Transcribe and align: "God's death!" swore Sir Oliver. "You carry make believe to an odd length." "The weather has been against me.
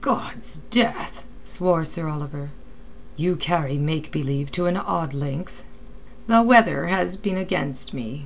"God's 0.00 0.62
death!" 0.70 1.26
swore 1.44 1.84
Sir 1.84 2.08
Oliver. 2.08 2.48
"You 3.18 3.36
carry 3.36 3.76
make 3.76 4.10
believe 4.10 4.50
to 4.52 4.64
an 4.64 4.78
odd 4.78 5.12
length." 5.12 5.62
"The 6.26 6.40
weather 6.40 6.86
has 6.86 7.18
been 7.18 7.36
against 7.36 7.92
me. 7.92 8.24